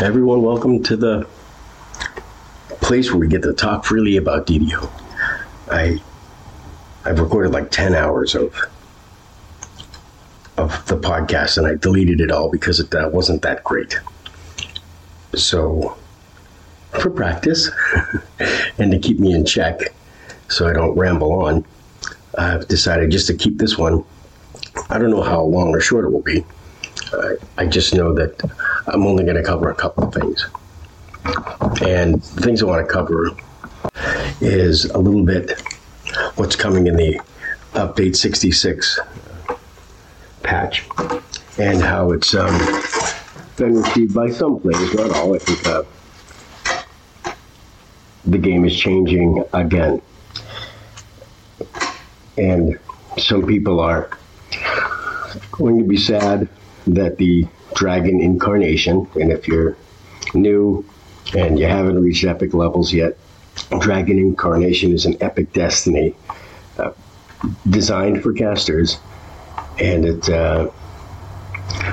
[0.00, 1.24] Everyone, welcome to the
[2.80, 4.90] place where we get to talk freely about DDO.
[5.70, 6.02] I
[7.04, 8.56] I've recorded like ten hours of
[10.58, 14.00] of the podcast, and I deleted it all because it uh, wasn't that great.
[15.36, 15.96] So,
[17.00, 17.70] for practice
[18.78, 19.78] and to keep me in check,
[20.48, 21.64] so I don't ramble on,
[22.36, 24.04] I've decided just to keep this one.
[24.90, 26.44] I don't know how long or short it will be.
[27.12, 28.42] Uh, I just know that
[28.86, 30.46] I'm only going to cover a couple of things.
[31.82, 33.30] And the things I want to cover
[34.40, 35.60] is a little bit
[36.36, 37.20] what's coming in the
[37.72, 39.00] update 66
[40.42, 40.86] patch
[41.58, 42.56] and how it's um,
[43.56, 45.34] been received by some players, not all.
[45.34, 45.82] I think uh,
[48.26, 50.02] the game is changing again.
[52.36, 52.78] And
[53.18, 54.10] some people are
[55.52, 56.48] going to be sad
[56.86, 59.76] that the dragon incarnation, and if you're
[60.34, 60.84] new
[61.36, 63.16] and you haven't reached epic levels yet,
[63.80, 66.14] dragon incarnation is an epic destiny
[66.78, 66.90] uh,
[67.70, 68.98] designed for casters,
[69.78, 70.70] and it uh,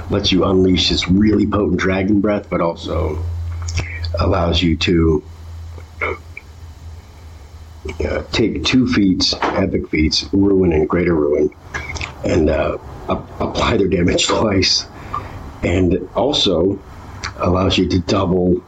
[0.09, 3.23] lets you unleash this really potent dragon breath, but also
[4.19, 5.23] allows you to
[8.05, 11.49] uh, take two feats, epic feats, ruin and greater ruin,
[12.23, 12.77] and uh,
[13.08, 14.86] apply their damage twice
[15.64, 16.80] and also
[17.38, 18.61] allows you to double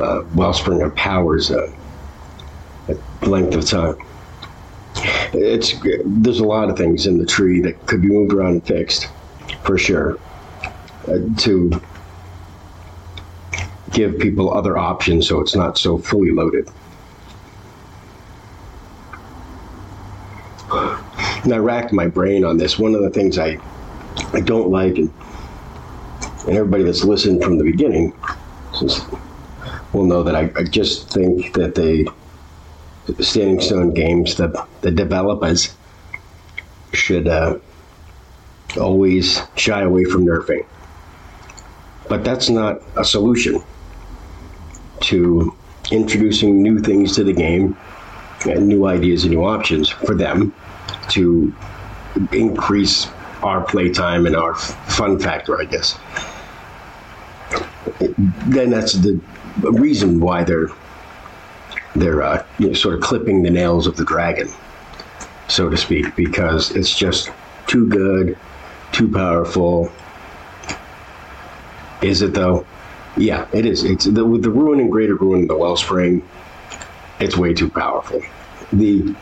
[0.00, 1.72] uh, Wellspring of Powers uh,
[3.22, 3.96] length of time.
[5.32, 8.66] It's there's a lot of things in the tree that could be moved around and
[8.66, 9.08] fixed,
[9.62, 10.18] for sure,
[11.06, 11.80] uh, to
[13.92, 16.68] give people other options so it's not so fully loaded.
[21.48, 22.78] And I racked my brain on this.
[22.78, 23.58] One of the things I
[24.34, 25.10] I don't like and
[26.46, 28.12] and everybody that's listened from the beginning
[29.94, 32.06] will know that I, I just think that the
[33.24, 35.74] Standing Stone Games, the, the developers,
[36.92, 37.56] should uh,
[38.78, 40.66] always shy away from nerfing.
[42.10, 43.62] But that's not a solution
[45.00, 45.56] to
[45.90, 47.74] introducing new things to the game
[48.44, 50.52] and new ideas and new options for them
[51.10, 51.54] to
[52.32, 53.08] increase
[53.42, 55.98] our playtime and our fun factor, I guess
[58.46, 59.20] then that's the
[59.60, 60.68] reason why they're
[61.94, 64.48] they're uh, you know, sort of clipping the nails of the dragon,
[65.48, 67.30] so to speak, because it's just
[67.66, 68.38] too good,
[68.92, 69.90] too powerful.
[72.02, 72.66] Is it though?
[73.16, 73.82] Yeah, it is.
[73.82, 76.22] It's the, with the ruin and greater ruin, the wellspring.
[77.18, 78.22] It's way too powerful.
[78.72, 79.14] The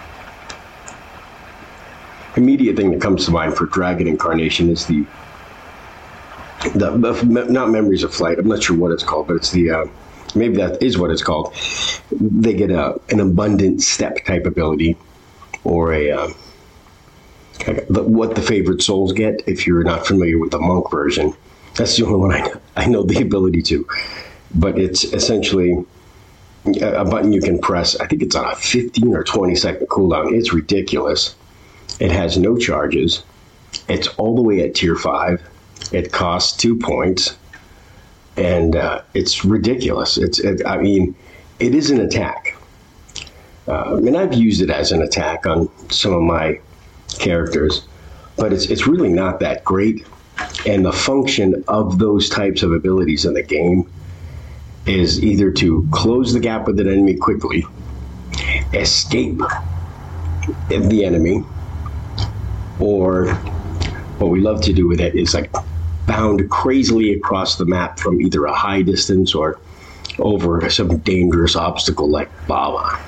[2.36, 5.06] immediate thing that comes to mind for dragon incarnation is the
[6.74, 8.38] the, not memories of flight.
[8.38, 9.86] I'm not sure what it's called, but it's the uh,
[10.34, 11.54] maybe that is what it's called.
[12.10, 14.97] They get a an abundant step type ability,
[15.64, 16.28] or a uh,
[17.88, 19.42] what the favored souls get.
[19.47, 21.34] If you're not familiar with the monk version,
[21.74, 23.86] that's the only one I know, I know the ability to.
[24.54, 25.84] But it's essentially
[26.80, 27.97] a button you can press.
[27.97, 30.32] I think it's on a 15 or 20 second cooldown.
[30.32, 31.34] It's ridiculous.
[32.01, 33.23] It has no charges.
[33.89, 35.43] It's all the way at tier five
[35.93, 37.37] it costs two points,
[38.37, 40.19] and uh, it's ridiculous.
[40.19, 41.15] It's, it, I mean,
[41.59, 42.57] it is an attack.
[43.69, 46.61] Uh, and I've used it as an attack on some of my
[47.19, 47.87] characters,
[48.37, 50.07] but it's it's really not that great.
[50.67, 53.91] And the function of those types of abilities in the game
[54.87, 57.65] is either to close the gap with an enemy quickly,
[58.73, 59.41] escape
[60.69, 61.45] the enemy,
[62.81, 63.28] or
[64.19, 65.50] what we love to do with it is like
[66.06, 69.59] bound crazily across the map from either a high distance or
[70.19, 72.98] over some dangerous obstacle like lava.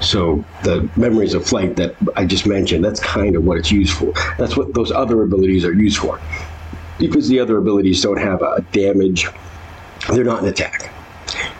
[0.00, 3.96] So the memories of flight that I just mentioned, that's kind of what it's used
[3.96, 4.12] for.
[4.36, 6.20] That's what those other abilities are used for.
[6.98, 9.28] Because the other abilities don't have a damage,
[10.10, 10.92] they're not an attack.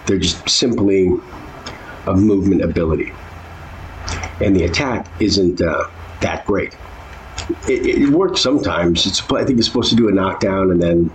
[0.06, 1.10] They're just simply
[2.06, 3.12] a movement ability.
[4.40, 5.88] And the attack isn't uh,
[6.20, 6.74] that great
[7.68, 9.06] it, it works sometimes.
[9.06, 11.10] It's I think it's supposed to do a knockdown and then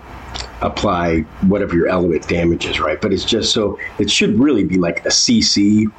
[0.61, 2.99] apply whatever your element damage is, right?
[2.99, 5.91] But it's just so it should really be like a CC,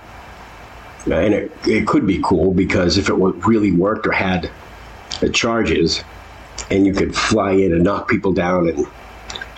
[1.07, 4.51] and it it could be cool because if it really worked or had
[5.21, 6.03] the charges,
[6.71, 8.87] and you could fly in and knock people down and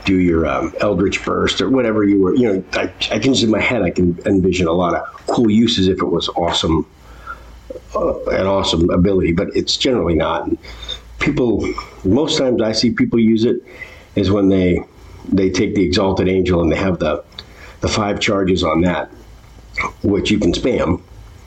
[0.05, 3.43] do your um, Eldritch Burst or whatever you were, you know, I, I can just
[3.43, 6.87] in my head I can envision a lot of cool uses if it was awesome
[7.97, 10.49] an awesome ability, but it's generally not.
[11.19, 11.67] people,
[12.05, 13.57] most times I see people use it
[14.15, 14.81] is when they
[15.33, 17.25] they take the Exalted Angel and they have the
[17.81, 19.11] the five charges on that,
[20.03, 21.03] which you can spam.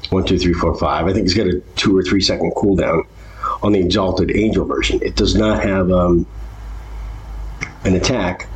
[0.10, 1.06] One, two, three, four, five.
[1.08, 3.06] I think it's got a two or three second cooldown
[3.62, 5.00] on the Exalted Angel version.
[5.02, 6.26] It does not have um,
[7.84, 8.48] an attack,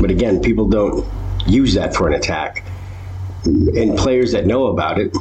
[0.00, 1.06] but again, people don't
[1.46, 2.64] use that for an attack.
[3.44, 5.14] And players that know about it,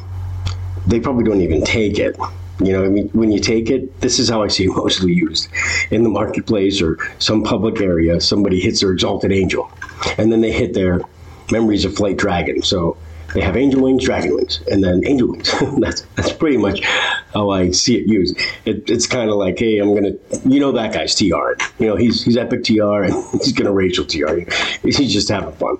[0.87, 2.17] they probably don't even take it.
[2.59, 5.13] You know, I mean, when you take it, this is how I see it mostly
[5.13, 5.47] used
[5.91, 8.19] in the marketplace or some public area.
[8.19, 9.71] Somebody hits their exalted angel,
[10.17, 11.01] and then they hit their
[11.51, 12.63] memories of flight dragon.
[12.63, 12.97] So
[13.33, 15.53] they have angel wings, dragon wings, and then angel wings.
[15.79, 16.81] that's that's pretty much
[17.33, 18.39] how I see it used.
[18.65, 20.13] It, it's kind of like, hey, I'm gonna,
[20.45, 21.53] you know, that guy's TR.
[21.77, 24.39] You know, he's he's epic TR, and he's gonna racial TR.
[24.81, 25.77] He's just having fun.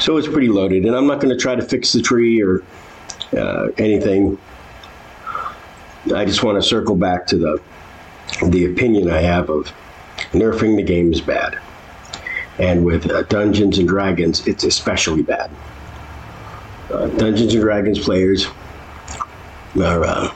[0.00, 2.62] So it's pretty loaded, and I'm not going to try to fix the tree or
[3.36, 4.38] uh, anything.
[6.14, 7.62] I just want to circle back to the
[8.46, 9.70] the opinion I have of
[10.32, 11.58] nerfing the game is bad,
[12.58, 15.50] and with uh, Dungeons and Dragons, it's especially bad.
[16.90, 18.46] Uh, Dungeons and Dragons players
[19.76, 20.34] are uh,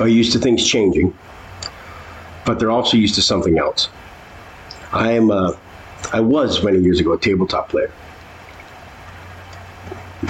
[0.00, 1.16] are used to things changing,
[2.44, 3.88] but they're also used to something else.
[4.92, 5.58] I am a,
[6.12, 7.92] I was many years ago a tabletop player,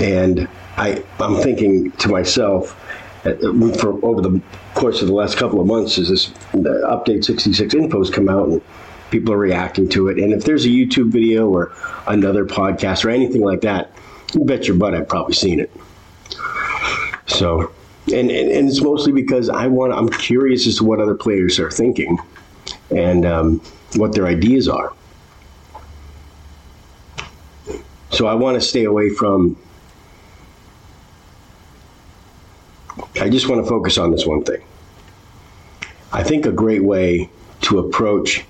[0.01, 2.73] and I I'm thinking to myself,
[3.23, 4.41] for over the
[4.75, 8.63] course of the last couple of months, as this update 66 infos come out and
[9.11, 11.73] people are reacting to it, and if there's a YouTube video or
[12.07, 13.91] another podcast or anything like that,
[14.35, 15.71] you bet your butt I've probably seen it.
[17.27, 17.73] So,
[18.13, 21.59] and, and, and it's mostly because I want I'm curious as to what other players
[21.61, 22.19] are thinking,
[22.91, 23.63] and um,
[23.97, 24.93] what their ideas are.
[28.11, 29.57] So I want to stay away from.
[33.21, 34.63] I just want to focus on this one thing.
[36.13, 37.31] I think a great way
[37.63, 38.45] to approach.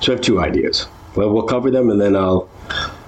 [0.00, 0.86] So I have two ideas.
[1.16, 2.48] Well, we'll cover them, and then I'll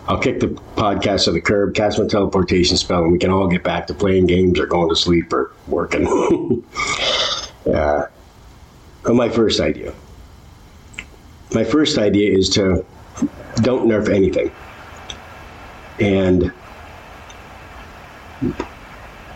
[0.08, 3.46] I'll kick the podcast to the curb, cast my teleportation spell, and we can all
[3.46, 6.06] get back to playing games or going to sleep or working.
[7.72, 8.06] uh,
[9.04, 9.92] my first idea.
[11.52, 12.84] My first idea is to
[13.56, 14.50] don't nerf anything.
[15.98, 16.52] And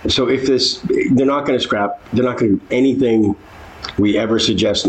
[0.09, 0.81] so if this,
[1.13, 3.37] they're not going to scrap, they're not going to do anything
[3.99, 4.89] we ever suggest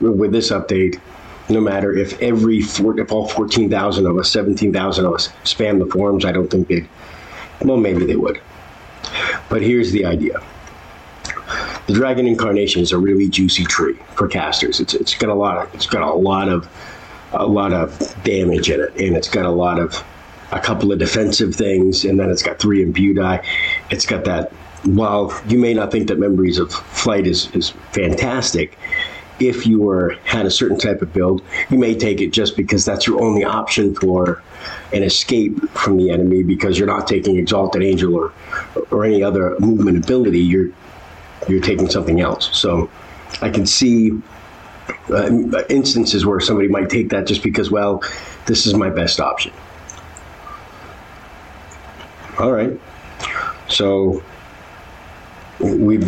[0.00, 1.00] with this update,
[1.48, 5.90] no matter if every, four, if all 14,000 of us, 17,000 of us spam the
[5.90, 6.88] forums, I don't think they'd,
[7.62, 8.40] well, maybe they would.
[9.48, 10.42] But here's the idea
[11.86, 14.80] the Dragon Incarnation is a really juicy tree for casters.
[14.80, 16.68] It's it's got a lot of it's got a lot of
[17.32, 20.02] a lot of damage in it, and it's got a lot of
[20.52, 23.44] a couple of defensive things, and then it's got three imbue die.
[23.90, 24.52] It's got that.
[24.84, 28.78] While you may not think that Memories of Flight is is fantastic,
[29.40, 32.84] if you were had a certain type of build, you may take it just because
[32.84, 34.42] that's your only option for
[34.92, 38.32] an escape from the enemy because you're not taking Exalted Angel or
[38.90, 40.40] or any other movement ability.
[40.40, 40.70] You're
[41.48, 42.56] you're taking something else.
[42.56, 42.90] So
[43.40, 44.12] I can see
[45.10, 45.30] uh,
[45.68, 48.02] instances where somebody might take that just because, well,
[48.46, 49.52] this is my best option.
[52.38, 52.78] All right.
[53.68, 54.22] So
[55.60, 55.98] we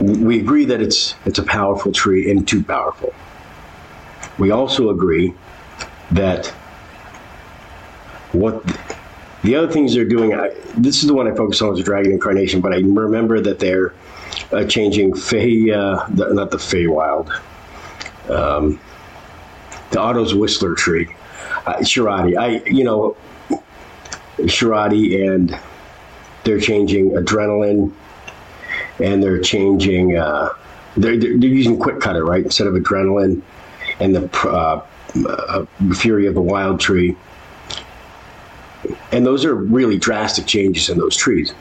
[0.00, 3.12] we agree that it's it's a powerful tree and too powerful.
[4.38, 5.34] We also agree
[6.12, 6.46] that
[8.32, 8.64] what
[9.42, 10.34] the other things they're doing.
[10.34, 13.58] I, this is the one I focus on is Dragon Incarnation, but I remember that
[13.58, 13.92] they're
[14.52, 17.30] uh, changing Fey, uh, the, not the Feywild,
[18.30, 18.80] um,
[19.90, 21.14] the Otto's Whistler tree,
[21.66, 22.36] uh, Shiradi.
[22.36, 23.16] I, you know,
[24.38, 25.58] Shiradi, and
[26.44, 27.92] they're changing Adrenaline,
[29.00, 30.16] and they're changing.
[30.16, 30.50] Uh,
[30.96, 33.42] they're, they're using Quick Cutter right instead of Adrenaline,
[34.00, 34.84] and the uh,
[35.26, 37.16] uh, Fury of the Wild tree.
[39.12, 41.54] And those are really drastic changes in those trees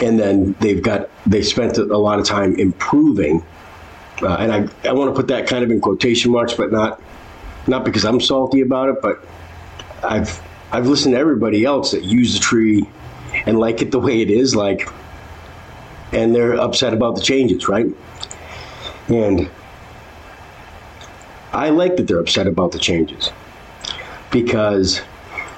[0.00, 3.44] and then they've got they spent a lot of time improving
[4.22, 7.00] uh, and I, I want to put that kind of in quotation marks but not
[7.66, 9.24] not because I'm salty about it but
[10.02, 10.40] I've
[10.72, 12.88] I've listened to everybody else that use the tree
[13.46, 14.88] and like it the way it is like
[16.12, 17.86] and they're upset about the changes right?
[19.08, 19.50] And
[21.52, 23.30] I like that they're upset about the changes
[24.30, 25.00] because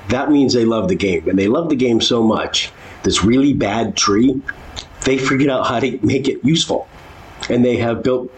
[0.08, 2.70] that means they love the game and they love the game so much
[3.02, 4.40] this really bad tree,
[5.04, 6.88] they figured out how to make it useful,
[7.48, 8.32] and they have built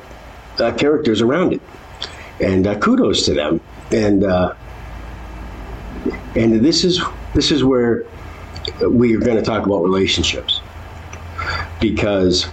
[0.59, 1.63] uh, characters around it.
[2.41, 3.61] And uh, kudos to them.
[3.91, 4.55] And uh,
[6.37, 7.03] and this is
[7.35, 8.05] this is where
[8.89, 10.61] we are going to talk about relationships
[11.81, 12.47] because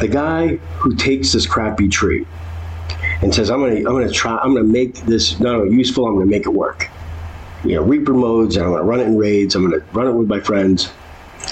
[0.00, 2.26] the guy who takes this crappy tree
[3.22, 5.56] and says, "I'm going to, I'm going to try, I'm going to make this not
[5.56, 6.88] only useful, I'm going to make it work."
[7.64, 9.56] You know, Reaper modes, and I'm going to run it in raids.
[9.56, 10.92] I'm going to run it with my friends,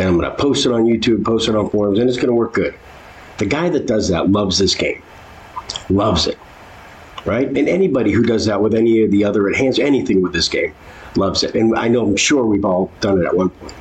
[0.01, 2.29] and I'm going to post it on YouTube, post it on forums, and it's going
[2.29, 2.75] to work good.
[3.39, 5.03] The guy that does that loves this game,
[5.91, 6.39] loves it,
[7.25, 7.47] right?
[7.47, 10.75] And anybody who does that with any of the other enhance anything with this game
[11.17, 11.55] loves it.
[11.55, 13.75] And I know, I'm sure we've all done it at one point.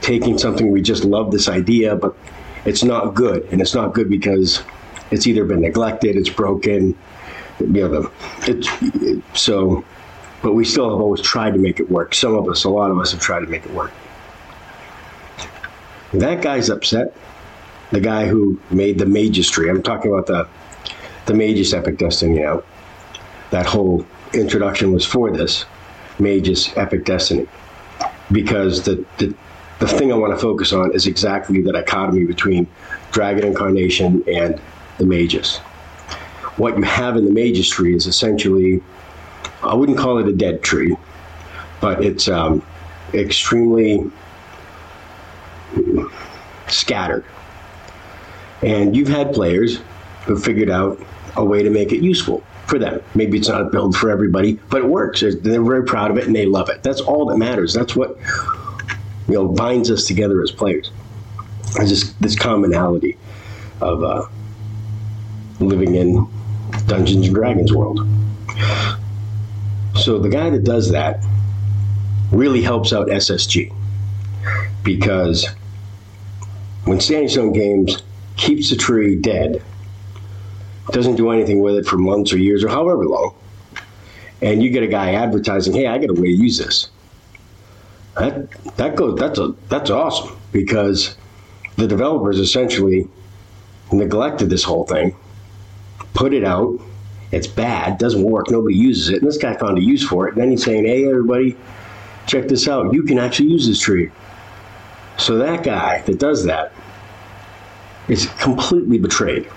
[0.00, 2.16] Taking something we just love this idea, but
[2.64, 4.62] it's not good, and it's not good because
[5.10, 6.96] it's either been neglected, it's broken,
[7.60, 8.10] you know,
[8.42, 9.84] it's it, so.
[10.42, 12.14] But we still have always tried to make it work.
[12.14, 13.92] Some of us, a lot of us, have tried to make it work.
[16.12, 17.14] That guy's upset.
[17.90, 19.68] The guy who made the Magus tree.
[19.68, 20.48] I'm talking about the
[21.26, 22.62] the Magus Epic Destiny now.
[23.50, 24.04] That whole
[24.34, 25.64] introduction was for this
[26.18, 27.46] Magus Epic Destiny
[28.30, 29.34] because the, the
[29.78, 32.66] the thing I want to focus on is exactly the dichotomy between
[33.10, 34.60] Dragon Incarnation and
[34.98, 35.58] the Magus.
[36.56, 38.80] What you have in the Magus tree is essentially,
[39.62, 40.96] I wouldn't call it a dead tree,
[41.80, 42.64] but it's um,
[43.12, 44.08] extremely
[46.68, 47.24] scattered.
[48.62, 49.80] And you've had players
[50.24, 51.00] who figured out
[51.36, 53.02] a way to make it useful for them.
[53.14, 55.20] Maybe it's not a build for everybody, but it works.
[55.20, 56.82] They're very proud of it and they love it.
[56.82, 57.74] That's all that matters.
[57.74, 58.16] That's what
[59.28, 60.90] you know binds us together as players.
[61.76, 63.18] This this commonality
[63.80, 64.26] of uh,
[65.58, 66.28] living in
[66.86, 68.06] Dungeons and Dragons world.
[69.96, 71.24] So the guy that does that
[72.30, 73.74] really helps out SSG
[74.82, 75.46] because
[76.84, 78.02] when Standing Stone Games
[78.36, 79.62] keeps the tree dead,
[80.90, 83.34] doesn't do anything with it for months or years or however long,
[84.40, 86.88] and you get a guy advertising, "Hey, I got a way to use this."
[88.18, 91.16] That that goes that's a that's awesome because
[91.76, 93.08] the developers essentially
[93.90, 95.14] neglected this whole thing,
[96.14, 96.78] put it out.
[97.30, 100.34] It's bad, doesn't work, nobody uses it, and this guy found a use for it.
[100.34, 101.56] And then he's saying, "Hey, everybody,
[102.26, 102.92] check this out.
[102.92, 104.10] You can actually use this tree."
[105.18, 106.72] So that guy that does that
[108.08, 109.48] is completely betrayed.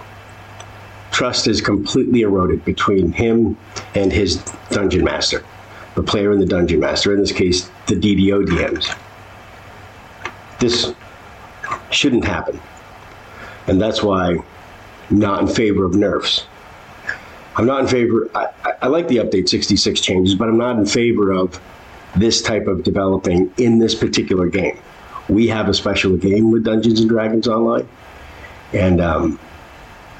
[1.12, 3.58] Trust is completely eroded between him
[3.96, 4.38] and his
[4.70, 5.44] dungeon master,
[5.96, 8.98] the player and the dungeon master, in this case, the DDO DMs.
[10.60, 10.94] This
[11.90, 12.60] shouldn't happen.
[13.68, 14.38] And that's why
[15.10, 16.46] I'm not in favor of nerfs.
[17.56, 20.86] I'm not in favor, I, I like the update 66 changes, but I'm not in
[20.86, 21.60] favor of
[22.16, 24.78] this type of developing in this particular game
[25.30, 27.88] we have a special game with Dungeons and Dragons Online,
[28.74, 29.40] and um,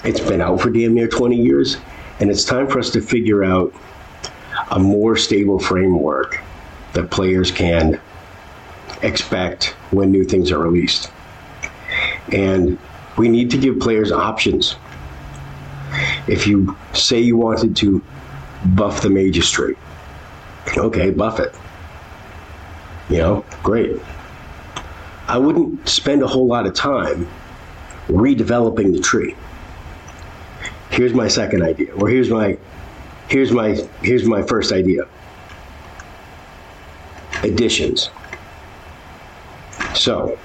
[0.04, 1.78] it's been out for damn near 20 years,
[2.20, 3.74] and it's time for us to figure out
[4.72, 6.40] a more stable framework
[6.94, 8.00] that players can
[9.02, 11.12] expect when new things are released.
[12.32, 12.80] And
[13.18, 14.76] we need to give players options.
[16.28, 18.04] If you say you wanted to
[18.76, 19.76] buff the Magus tree,
[20.78, 21.54] okay, buff it.
[23.10, 24.02] You know, great.
[25.28, 27.28] I wouldn't spend a whole lot of time
[28.08, 29.36] redeveloping the tree.
[30.92, 32.58] Here's my second idea, or here's my
[33.28, 35.08] here's my here's my first idea.
[37.44, 38.10] Additions.
[39.96, 40.38] So,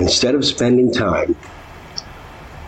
[0.00, 1.36] instead of spending time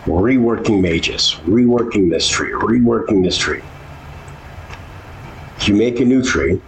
[0.04, 3.62] reworking mages, reworking this tree, reworking this tree,
[5.62, 6.60] you make a new tree.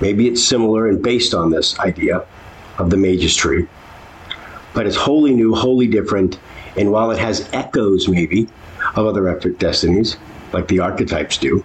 [0.00, 2.24] Maybe it's similar and based on this idea,
[2.78, 3.66] of the Magus tree.
[4.74, 6.38] But it's wholly new, wholly different,
[6.76, 8.48] and while it has echoes maybe
[8.94, 10.16] of other epic destinies,
[10.52, 11.64] like the archetypes do,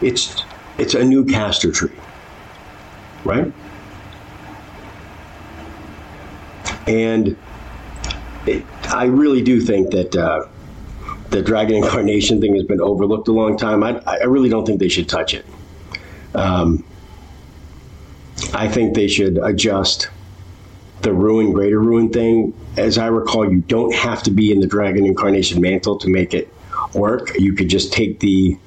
[0.00, 0.44] it's
[0.78, 1.96] it's a new caster tree.
[3.24, 3.52] Right?
[6.86, 7.36] And
[8.46, 10.46] it, I really do think that uh,
[11.30, 13.82] the dragon incarnation thing has been overlooked a long time.
[13.82, 15.46] I, I really don't think they should touch it.
[16.34, 16.84] Um,
[18.52, 20.08] I think they should adjust
[21.02, 22.54] the ruin, greater ruin thing.
[22.76, 26.34] As I recall, you don't have to be in the dragon incarnation mantle to make
[26.34, 26.52] it
[26.94, 27.38] work.
[27.38, 28.58] You could just take the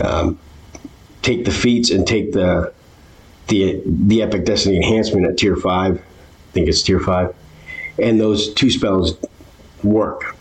[0.00, 0.38] um,
[1.22, 2.72] take the feats and take the
[3.48, 5.98] the the epic destiny enhancement at tier five.
[5.98, 7.34] I think it's tier five,
[7.98, 9.16] and those two spells
[9.82, 10.36] work.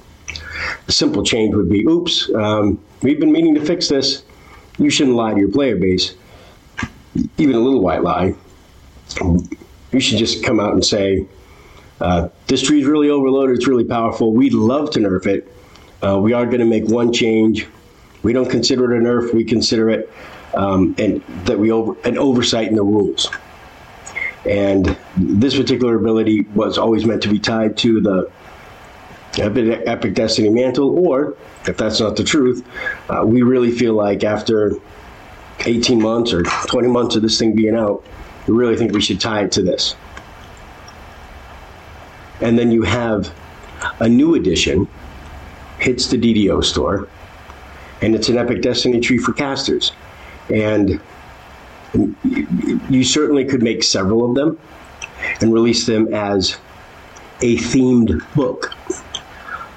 [0.88, 4.24] A simple change would be, "Oops, um, we've been meaning to fix this.
[4.78, 6.16] You shouldn't lie to your player base."
[7.38, 8.36] Even a little white lie
[9.92, 11.28] you should just come out and say,
[12.00, 14.32] uh, this tree is really overloaded, it's really powerful.
[14.32, 15.52] We'd love to nerf it.
[16.04, 17.68] Uh, we are going to make one change.
[18.22, 20.12] We don't consider it a nerf, we consider it
[20.54, 23.30] um, and that we over an oversight in the rules.
[24.46, 28.32] And this particular ability was always meant to be tied to the
[29.38, 31.36] Epic, Epic Destiny mantle, or
[31.68, 32.66] if that's not the truth,
[33.10, 34.74] uh, we really feel like after
[35.66, 38.04] 18 months or 20 months of this thing being out,
[38.48, 39.96] we really think we should tie it to this.
[42.42, 43.34] And then you have
[44.00, 44.88] a new edition
[45.80, 47.08] hits the DDO store,
[48.02, 49.92] and it's an Epic Destiny tree for casters.
[50.50, 51.00] And
[51.94, 54.60] you certainly could make several of them
[55.42, 56.58] and release them as
[57.42, 58.76] a themed book,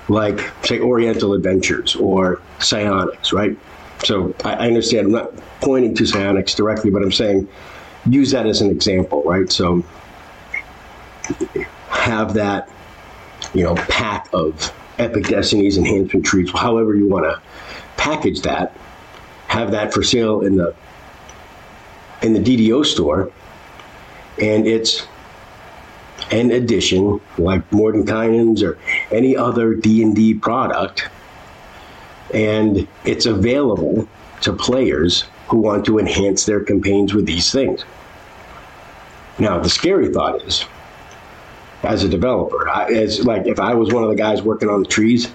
[0.08, 3.56] like, say, Oriental Adventures or Psionics, right?
[4.04, 7.48] So I understand I'm not pointing to Psionics directly, but I'm saying
[8.06, 9.50] use that as an example, right?
[9.50, 9.84] So
[11.88, 12.70] have that,
[13.54, 17.40] you know, pack of Epic Destinies enhancement trees, however you want to
[17.96, 18.76] package that,
[19.48, 20.74] have that for sale in the
[22.22, 23.30] in the DDO store,
[24.40, 25.06] and it's
[26.30, 28.78] an edition like Mordenkainen's or
[29.10, 31.08] any other D&D product,
[32.34, 34.06] and it's available
[34.42, 37.84] to players who want to enhance their campaigns with these things.
[39.38, 40.64] Now, the scary thought is,
[41.82, 44.82] as a developer, I, as like if I was one of the guys working on
[44.82, 45.32] the trees,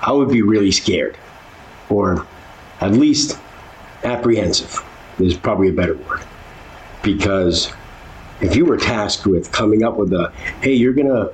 [0.00, 1.18] I would be really scared,
[1.90, 2.26] or
[2.80, 3.38] at least
[4.04, 4.80] apprehensive
[5.18, 6.22] is probably a better word,
[7.02, 7.72] because
[8.40, 10.32] if you were tasked with coming up with a,
[10.62, 11.30] hey, you're gonna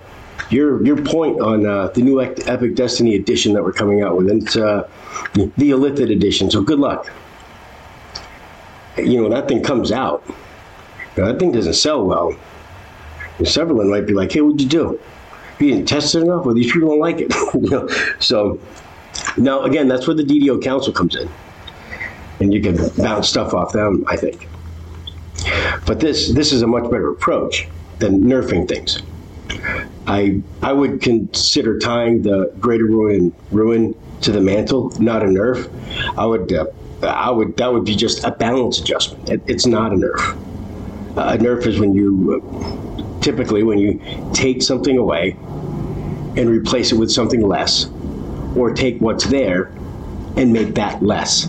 [0.48, 4.30] your your point on uh, the new Epic Destiny edition that we're coming out with,
[4.30, 4.88] and it's uh,
[5.34, 6.50] the Illithid edition.
[6.50, 7.12] So good luck.
[8.96, 10.24] You know that thing comes out.
[11.16, 12.34] That thing doesn't sell well.
[13.38, 15.00] And Severlin might be like, "Hey, what'd you do?
[15.58, 17.88] You didn't test it enough, or these people don't like it." you know,
[18.20, 18.60] so
[19.36, 21.28] now again, that's where the DDO Council comes in,
[22.40, 24.04] and you can bounce stuff off them.
[24.06, 24.48] I think.
[25.86, 29.02] But this this is a much better approach than nerfing things.
[30.06, 35.70] I I would consider tying the Greater Ruin ruin to the mantle, not a nerf.
[36.16, 36.66] I would uh,
[37.02, 39.28] I would that would be just a balance adjustment.
[39.28, 40.38] It, it's not a nerf.
[41.16, 44.00] Uh, a nerf is when you uh, typically when you
[44.32, 45.36] take something away
[46.36, 47.88] and replace it with something less,
[48.56, 49.72] or take what's there
[50.36, 51.46] and make that less.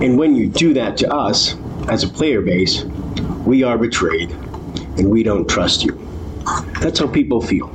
[0.00, 1.56] And when you do that to us
[1.88, 2.84] as a player base,
[3.46, 6.00] we are betrayed and we don't trust you.
[6.80, 7.68] That's how people feel.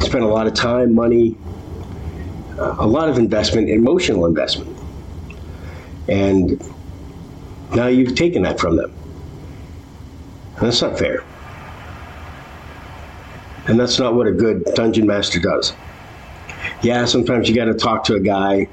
[0.00, 1.36] Spend a lot of time, money,
[2.58, 4.77] uh, a lot of investment, emotional investment.
[6.08, 6.62] And
[7.74, 8.92] now you've taken that from them.
[10.60, 11.24] That's not fair.
[13.66, 15.74] And that's not what a good dungeon master does.
[16.82, 18.68] Yeah, sometimes you got to talk to a guy.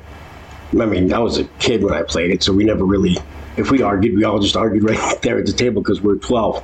[0.80, 3.18] I mean, I was a kid when I played it, so we never really,
[3.58, 6.64] if we argued, we all just argued right there at the table because we're 12.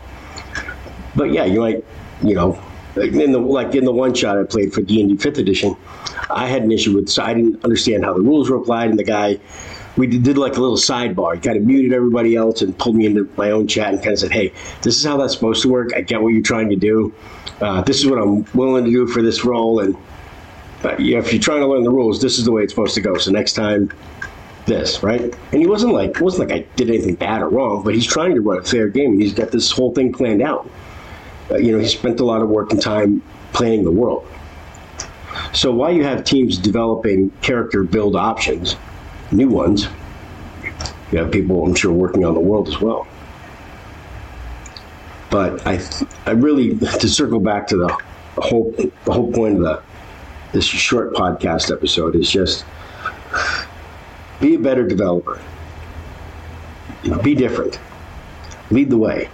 [1.15, 1.84] But yeah, you might
[2.23, 2.62] you know,
[2.95, 5.75] in the like in the one shot I played for D and D Fifth Edition,
[6.29, 8.99] I had an issue with so I didn't understand how the rules were applied, and
[8.99, 9.39] the guy
[9.97, 11.36] we did like a little sidebar.
[11.36, 14.13] He kind of muted everybody else and pulled me into my own chat and kind
[14.13, 15.91] of said, "Hey, this is how that's supposed to work.
[15.95, 17.13] I get what you're trying to do.
[17.60, 19.95] Uh, this is what I'm willing to do for this role, and
[20.84, 23.17] if you're trying to learn the rules, this is the way it's supposed to go.
[23.17, 23.91] So next time."
[24.67, 25.19] This right,
[25.51, 28.36] and he wasn't like wasn't like I did anything bad or wrong, but he's trying
[28.36, 30.69] to run a fair game, and he's got this whole thing planned out
[31.51, 33.21] uh, you know, he spent a lot of work and time
[33.54, 34.25] planning the world.
[35.54, 38.75] So while you have teams developing character build options,
[39.32, 39.88] new ones,
[41.12, 43.08] you have people, I'm sure, working on the world as well.
[45.30, 45.82] But I,
[46.26, 47.98] I really to circle back to the
[48.38, 49.84] whole the whole point of the
[50.52, 52.65] this short podcast episode is just
[54.41, 55.41] be a better developer.
[57.24, 57.80] Be different.
[58.70, 59.30] Lead the way.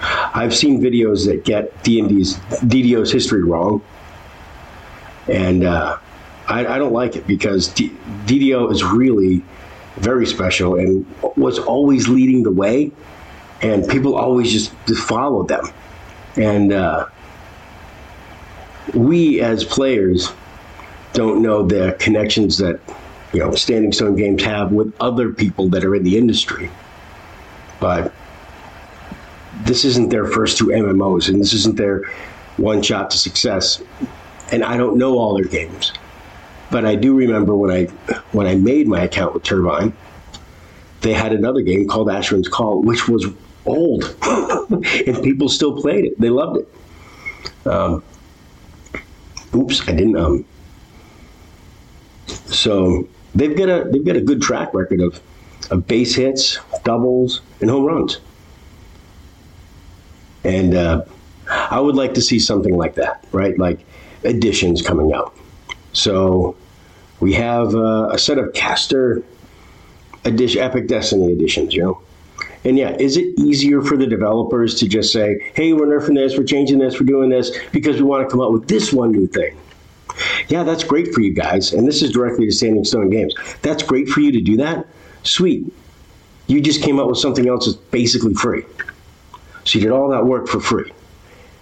[0.00, 3.82] I've seen videos that get D&D's DDO's history wrong,
[5.28, 5.98] and uh,
[6.48, 7.90] I, I, don't like it because D,
[8.26, 9.44] DDO is really
[9.96, 11.06] very special and
[11.36, 12.92] was always leading the way,
[13.62, 15.66] and people always just, just followed them,
[16.36, 17.06] and uh,
[18.94, 20.32] we as players
[21.12, 22.78] don't know the connections that
[23.32, 26.70] you know Standing Stone Games have with other people that are in the industry,
[27.80, 28.12] but
[29.64, 32.02] this isn't their first two MMOs, and this isn't their
[32.56, 33.82] one shot to success.
[34.52, 35.92] And I don't know all their games,
[36.70, 37.84] but I do remember when I
[38.32, 39.92] when I made my account with Turbine,
[41.00, 43.26] they had another game called Asheron's Call, which was
[43.64, 44.16] old,
[45.06, 46.20] and people still played it.
[46.20, 47.66] They loved it.
[47.66, 48.02] Um,
[49.54, 50.16] oops, I didn't.
[50.16, 50.44] Um,
[52.26, 55.20] so they've got a they've got a good track record of,
[55.70, 58.18] of base hits, doubles, and home runs.
[60.44, 61.04] And uh,
[61.48, 63.58] I would like to see something like that, right?
[63.58, 63.80] Like
[64.24, 65.36] additions coming out.
[65.96, 66.56] So
[67.20, 69.22] we have uh, a set of caster
[70.24, 72.02] edition, Epic Destiny editions, you know.
[72.64, 76.36] And yeah, is it easier for the developers to just say, hey, we're nerfing this,
[76.36, 79.12] we're changing this, we're doing this because we want to come out with this one
[79.12, 79.56] new thing?
[80.48, 81.72] Yeah, that's great for you guys.
[81.72, 83.34] And this is directly to Standing Stone Games.
[83.62, 84.86] That's great for you to do that.
[85.22, 85.72] Sweet.
[86.46, 88.64] You just came up with something else that's basically free.
[89.64, 90.92] So you did all that work for free.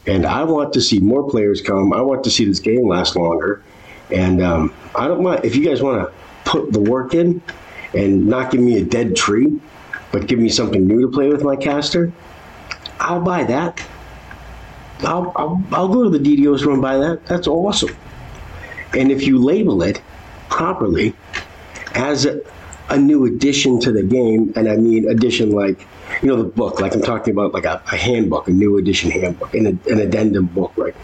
[0.06, 1.92] And I want to see more players come.
[1.92, 3.62] I want to see this game last longer.
[4.10, 6.14] And um, I don't mind if you guys want to
[6.44, 7.42] put the work in
[7.94, 9.60] and not give me a dead tree,
[10.12, 12.12] but give me something new to play with my caster.
[13.00, 13.82] I'll buy that.
[15.00, 17.26] I'll, I'll, I'll go to the DDO store and buy that.
[17.26, 17.96] That's awesome.
[18.92, 20.00] And if you label it
[20.48, 21.14] properly
[21.94, 22.40] as a,
[22.88, 25.86] a new addition to the game, and I mean addition like,
[26.22, 29.10] you know, the book, like I'm talking about like a, a handbook, a new edition
[29.10, 30.94] handbook, an, an addendum book, right?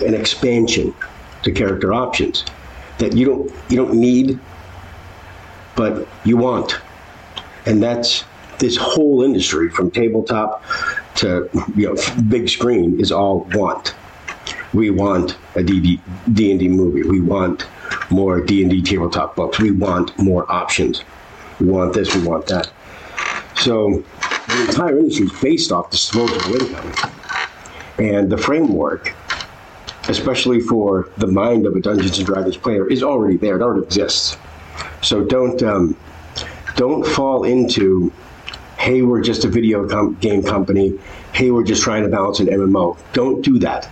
[0.00, 0.94] An expansion
[1.42, 2.44] to character options
[2.98, 4.38] that you don't you don't need,
[5.74, 6.78] but you want,
[7.66, 8.24] and that's
[8.58, 10.64] this whole industry from tabletop
[11.16, 11.96] to you know
[12.28, 13.94] big screen is all want.
[14.72, 17.02] We want a D and D movie.
[17.02, 17.66] We want
[18.10, 19.58] more D and D tabletop books.
[19.58, 21.04] We want more options.
[21.60, 22.14] We want this.
[22.14, 22.70] We want that.
[23.56, 24.02] So
[24.48, 26.92] the entire industry is based off disposable income,
[27.98, 29.14] and the framework,
[30.08, 33.56] especially for the mind of a Dungeons and Dragons player, is already there.
[33.56, 34.36] It already exists.
[35.00, 35.96] So don't um,
[36.76, 38.12] don't fall into,
[38.78, 40.98] hey, we're just a video com- game company.
[41.32, 42.98] Hey, we're just trying to balance an MMO.
[43.12, 43.88] Don't do that.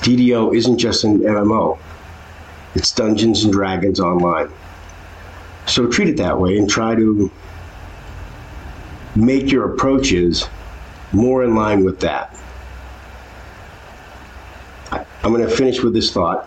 [0.00, 1.78] DDO isn't just an MMO.
[2.74, 4.50] It's Dungeons and Dragons Online.
[5.66, 7.30] So treat it that way and try to
[9.16, 10.46] make your approaches
[11.12, 12.36] more in line with that.
[15.24, 16.46] I'm going to finish with this thought.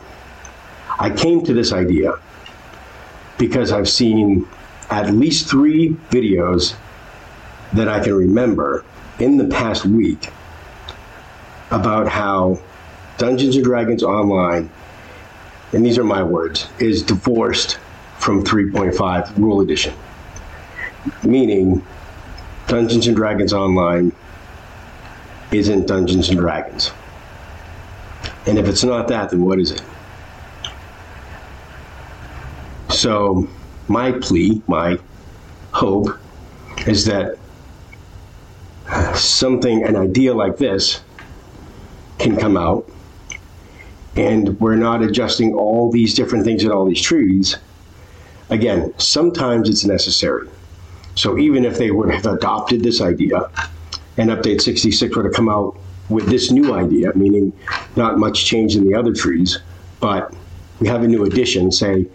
[0.99, 2.13] I came to this idea
[3.39, 4.47] because I've seen
[4.91, 6.75] at least three videos
[7.73, 8.85] that I can remember
[9.17, 10.29] in the past week
[11.71, 12.61] about how
[13.17, 14.69] Dungeons and Dragons Online,
[15.73, 17.79] and these are my words, is divorced
[18.19, 19.95] from 3.5 Rule Edition.
[21.23, 21.83] Meaning,
[22.67, 24.11] Dungeons and Dragons Online
[25.51, 26.91] isn't Dungeons and Dragons.
[28.47, 29.81] And if it's not that, then what is it?
[32.89, 33.47] So,
[33.89, 34.97] my plea, my
[35.73, 36.07] hope,
[36.87, 37.37] is that
[39.15, 41.01] something, an idea like this,
[42.19, 42.89] can come out,
[44.15, 47.57] and we're not adjusting all these different things in all these trees.
[48.49, 50.47] Again, sometimes it's necessary.
[51.15, 53.49] So even if they would have adopted this idea,
[54.15, 55.77] and Update 66 would have come out
[56.09, 57.53] with this new idea, meaning
[57.95, 59.59] not much change in the other trees,
[59.99, 60.33] but
[60.79, 62.05] we have a new addition, say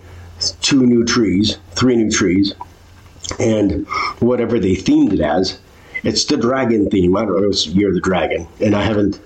[0.60, 2.54] two new trees, three new trees,
[3.38, 3.86] and
[4.20, 5.58] whatever they themed it as,
[6.02, 7.16] it's the dragon theme.
[7.16, 9.20] I don't know, it's Year of the Dragon, and I haven't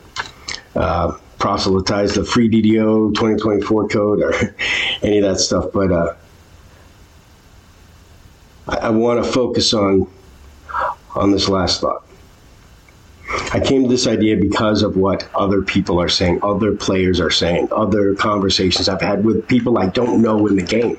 [0.74, 4.34] uh, proselytized the free DDO 2024 code or
[5.02, 6.14] any of that stuff, but uh,
[8.68, 10.06] I, I want to focus on
[11.14, 12.05] on this last thought.
[13.28, 17.30] I came to this idea because of what other people are saying, other players are
[17.30, 20.98] saying, other conversations I've had with people I don't know in the game.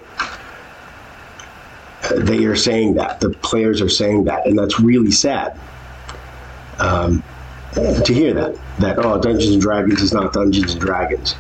[2.15, 3.21] They are saying that.
[3.21, 4.45] The players are saying that.
[4.45, 5.57] And that's really sad
[6.79, 7.23] um,
[7.73, 8.55] to hear that.
[8.79, 11.35] That, oh, Dungeons and Dragons is not Dungeons and Dragons.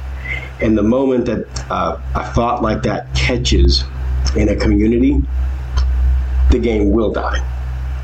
[0.61, 3.83] And the moment that uh, a thought like that catches
[4.35, 5.21] in a community,
[6.49, 7.45] the game will die.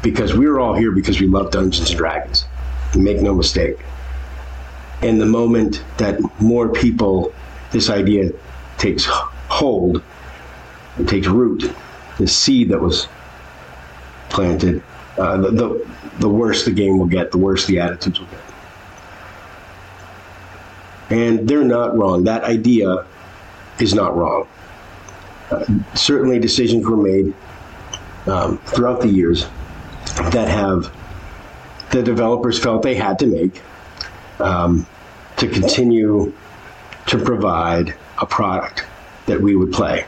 [0.04, 2.46] Because we're all here because we love Dungeons and Dragons.
[2.96, 3.78] Make no mistake.
[5.02, 7.34] And the moment that more people,
[7.72, 8.32] this idea
[8.78, 10.02] takes hold,
[11.00, 11.74] it takes root,
[12.18, 13.08] the seed that was
[14.30, 14.82] planted,
[15.18, 15.88] uh, the, the,
[16.20, 18.40] the worse the game will get, the worse the attitudes will get.
[21.10, 22.24] And they're not wrong.
[22.24, 23.06] That idea
[23.80, 24.48] is not wrong.
[25.52, 27.34] Uh, certainly, decisions were made
[28.26, 29.48] um, throughout the years
[30.32, 30.92] that have
[31.94, 33.62] the developers felt they had to make
[34.40, 34.86] um,
[35.38, 36.34] to continue
[37.06, 38.84] to provide a product
[39.28, 40.06] that we would play.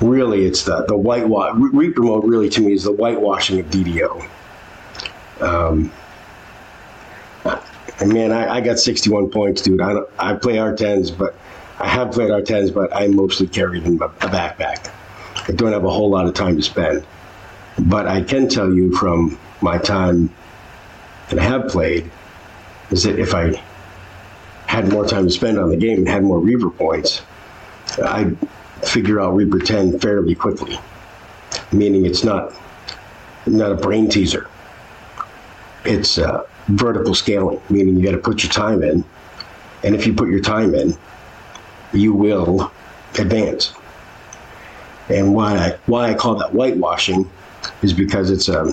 [0.00, 1.54] Really, it's the the whitewash.
[1.56, 4.28] Reaper mode really to me is the whitewashing of DDO.
[5.40, 5.92] Um,
[8.00, 9.80] and man, I, I got 61 points, dude.
[9.80, 11.34] I I play R10s, but
[11.78, 14.90] I have played R10s, but I mostly carried in a backpack.
[15.48, 17.06] I don't have a whole lot of time to spend.
[17.78, 20.34] But I can tell you from my time
[21.28, 22.10] that I have played
[22.90, 23.62] is that if I
[24.66, 27.22] had more time to spend on the game and had more Reaper points,
[28.02, 28.36] I'd
[28.82, 30.78] figure out Reaper 10 fairly quickly.
[31.72, 32.52] Meaning it's not
[33.46, 34.48] not a brain teaser.
[35.84, 39.04] It's uh, vertical scaling, meaning you got to put your time in,
[39.84, 40.96] and if you put your time in,
[41.92, 42.72] you will
[43.18, 43.72] advance.
[45.08, 47.30] And why I why I call that whitewashing
[47.82, 48.72] is because it's a,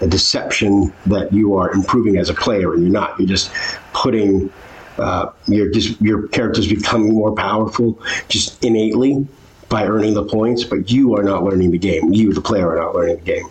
[0.00, 3.18] a deception that you are improving as a player, and you're not.
[3.18, 3.52] You're just
[3.92, 4.52] putting
[4.98, 9.26] uh, your just your characters becoming more powerful just innately
[9.68, 12.12] by earning the points, but you are not learning the game.
[12.12, 13.48] You, the player, are not learning the game.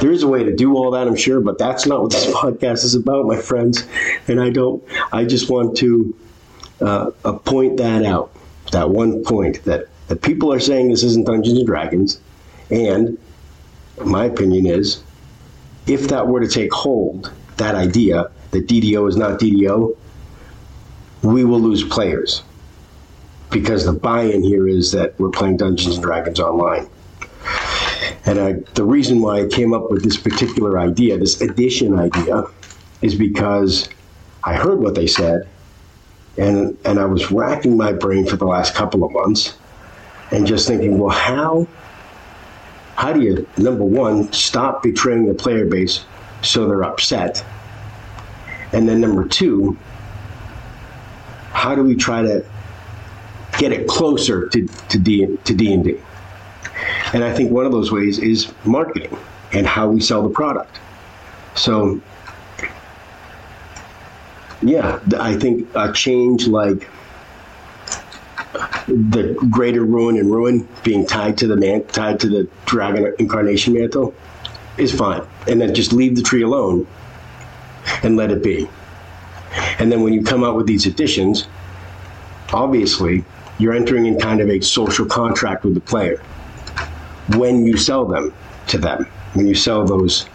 [0.00, 2.26] There is a way to do all that, I'm sure, but that's not what this
[2.34, 3.86] podcast is about, my friends.
[4.28, 4.84] And I don't.
[5.12, 6.16] I just want to
[6.80, 8.32] uh, uh, point that out.
[8.72, 12.20] That one point that that people are saying this isn't Dungeons and Dragons,
[12.70, 13.18] and
[14.04, 15.02] my opinion is,
[15.86, 19.96] if that were to take hold, that idea that DDO is not DDO,
[21.22, 22.42] we will lose players
[23.50, 26.88] because the buy-in here is that we're playing Dungeons and Dragons online.
[28.26, 32.44] And I, the reason why I came up with this particular idea, this addition idea,
[33.00, 33.88] is because
[34.44, 35.48] I heard what they said,
[36.38, 39.54] and and I was racking my brain for the last couple of months,
[40.30, 41.66] and just thinking, well, how
[42.96, 46.04] how do you number one stop betraying the player base
[46.42, 47.44] so they're upset,
[48.72, 49.76] and then number two,
[51.52, 52.44] how do we try to
[53.58, 56.00] get it closer to to D to D and D?
[57.12, 59.16] And I think one of those ways is marketing
[59.52, 60.78] and how we sell the product.
[61.54, 62.00] So,
[64.62, 66.88] yeah, I think a change like
[68.86, 73.74] the greater ruin and ruin being tied to the man, tied to the dragon incarnation
[73.74, 74.14] mantle
[74.76, 75.22] is fine.
[75.46, 76.86] And then just leave the tree alone
[78.02, 78.68] and let it be.
[79.78, 81.46] And then when you come out with these additions,
[82.52, 83.24] obviously
[83.58, 86.22] you're entering in kind of a social contract with the player
[87.36, 88.32] when you sell them
[88.68, 90.26] to them, when you sell those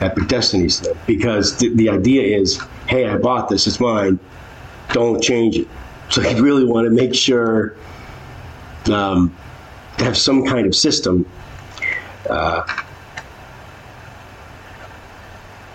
[0.00, 0.98] to them.
[1.06, 4.18] Because the, the idea is, hey, I bought this, it's mine,
[4.92, 5.68] don't change it.
[6.08, 7.76] So you really want to make sure
[8.90, 9.34] um,
[9.98, 11.24] to have some kind of system
[12.28, 12.62] uh,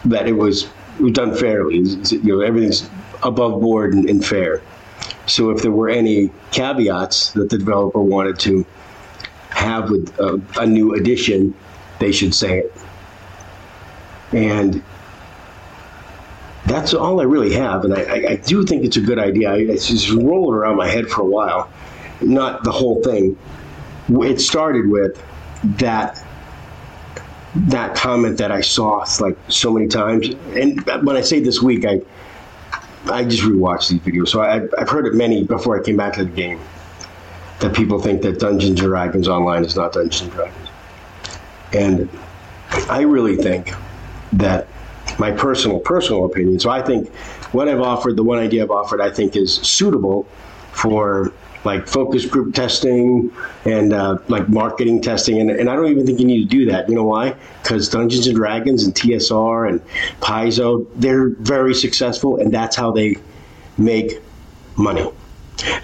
[0.06, 0.70] that it was,
[1.12, 1.78] done fairly.
[1.78, 2.90] You know, everything's
[3.24, 4.62] above board and, and fair.
[5.26, 8.66] So if there were any caveats that the developer wanted to
[9.50, 11.54] have with a, a new edition,
[12.00, 12.74] they should say it.
[14.32, 14.84] And
[16.66, 17.86] that's all I really have.
[17.86, 19.52] And I, I, I do think it's a good idea.
[19.52, 21.70] I, it's just rolling around my head for a while,
[22.22, 23.38] not the whole thing.
[24.10, 25.22] It started with
[25.78, 26.22] that
[27.56, 30.30] that comment that I saw like so many times.
[30.56, 32.02] And when I say this week, I
[33.06, 36.14] I just rewatched these videos, so I, I've heard it many before I came back
[36.14, 36.60] to the game
[37.60, 40.70] that people think that Dungeons and Dragons Online is not Dungeons and Dragons.
[41.74, 42.10] And
[42.90, 43.74] I really think
[44.40, 44.68] that
[45.20, 46.60] my personal personal opinion.
[46.60, 47.14] So I think
[47.52, 50.28] what I've offered, the one idea I've offered, I think is suitable
[50.72, 51.32] for
[51.64, 53.32] like focus group testing
[53.66, 55.40] and uh, like marketing testing.
[55.40, 56.88] And, and I don't even think you need to do that.
[56.88, 57.36] You know why?
[57.64, 59.82] Because Dungeons and Dragons and TSR and
[60.22, 63.16] Paizo, they're very successful, and that's how they
[63.78, 64.20] make
[64.78, 65.10] money.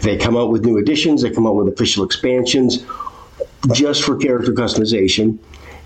[0.01, 2.85] They come out with new additions, they come out with official expansions
[3.71, 5.39] just for character customization,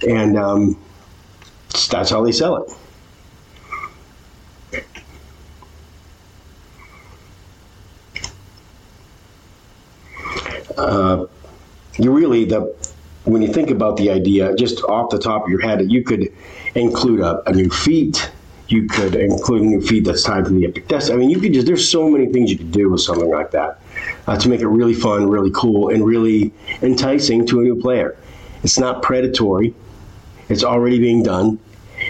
[0.07, 0.77] and um,
[1.87, 2.71] that's how they sell it.
[10.77, 11.25] Uh,
[11.97, 12.75] you really the
[13.25, 16.31] when you think about the idea, just off the top of your head, you could
[16.75, 18.31] include a, a new feat,
[18.67, 21.11] you could include a new feat that's tied to the Epic Test.
[21.11, 23.51] I mean, you could just, there's so many things you could do with something like
[23.51, 23.79] that
[24.27, 28.15] uh, to make it really fun, really cool, and really enticing to a new player.
[28.63, 29.73] It's not predatory,
[30.49, 31.59] it's already being done.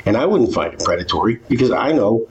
[0.05, 2.27] And I wouldn't find it predatory because I know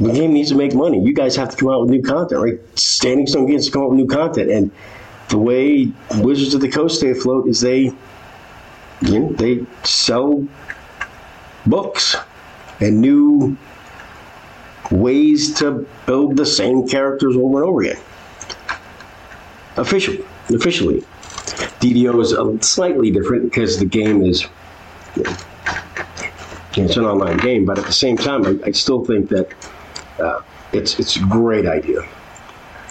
[0.00, 1.00] the game needs to make money.
[1.00, 2.78] You guys have to come out with new content, right?
[2.78, 4.50] Standing Stone Games to come out with new content.
[4.50, 4.70] And
[5.28, 7.92] the way Wizards of the Coast stay afloat is they,
[9.02, 10.46] you know, they sell
[11.66, 12.16] books
[12.80, 13.56] and new
[14.90, 18.02] ways to build the same characters over and over again.
[19.76, 21.02] Officially, officially,
[21.80, 24.46] DDO is slightly different because the game is
[25.16, 25.36] you know,
[26.76, 29.52] it's an online game, but at the same time, I, I still think that
[30.18, 30.40] uh,
[30.72, 32.06] it's it's a great idea.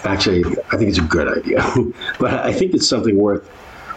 [0.04, 1.64] Actually, I think it's a good idea,
[2.18, 3.48] but I think it's something worth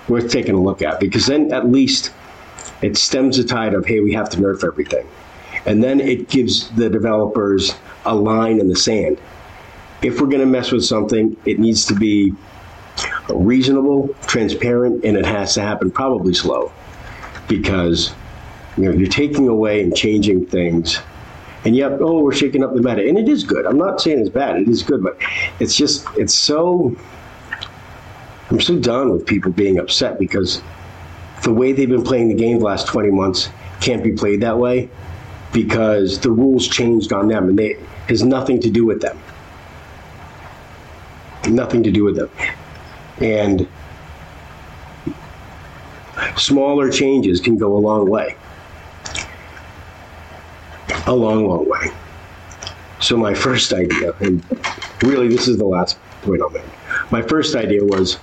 [0.10, 2.12] worth taking a look at because then at least
[2.82, 5.08] it stems the tide of hey, we have to nerf everything,
[5.65, 9.19] and then it gives the developers a line in the sand.
[10.02, 12.34] If we're going to mess with something, it needs to be
[13.30, 16.71] reasonable, transparent, and it has to happen probably slow
[17.47, 18.13] because
[18.77, 20.99] you know you're taking away and changing things.
[21.65, 23.65] And yet oh we're shaking up the meta and it is good.
[23.65, 24.61] I'm not saying it's bad.
[24.61, 25.17] It is good but
[25.59, 26.95] it's just it's so
[28.49, 30.61] i'm so done with people being upset because
[31.43, 33.49] the way they've been playing the game the last 20 months
[33.81, 34.89] can't be played that way
[35.51, 39.21] because the rules changed on them and they it has nothing to do with them.
[41.49, 42.29] Nothing to do with them.
[43.19, 43.67] And
[46.37, 48.37] smaller changes can go a long way.
[51.08, 51.91] A long, long way.
[53.00, 54.43] So my first idea, and
[55.04, 56.63] really this is the last point I'll make.
[57.12, 58.20] My first idea was